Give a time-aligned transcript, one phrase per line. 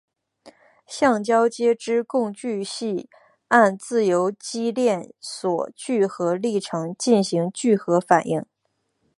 [0.87, 3.07] 橡胶接枝共聚系
[3.49, 8.43] 按自由基链锁聚合历程进行聚合反应。